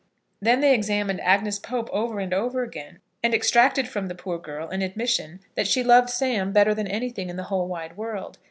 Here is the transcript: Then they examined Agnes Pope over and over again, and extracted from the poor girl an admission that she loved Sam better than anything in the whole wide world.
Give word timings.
Then 0.41 0.61
they 0.61 0.73
examined 0.73 1.21
Agnes 1.21 1.59
Pope 1.59 1.87
over 1.93 2.19
and 2.19 2.33
over 2.33 2.63
again, 2.63 2.97
and 3.21 3.35
extracted 3.35 3.87
from 3.87 4.07
the 4.07 4.15
poor 4.15 4.39
girl 4.39 4.67
an 4.67 4.81
admission 4.81 5.41
that 5.53 5.67
she 5.67 5.83
loved 5.83 6.09
Sam 6.09 6.51
better 6.51 6.73
than 6.73 6.87
anything 6.87 7.29
in 7.29 7.35
the 7.35 7.43
whole 7.53 7.67
wide 7.67 7.95
world. 7.97 8.39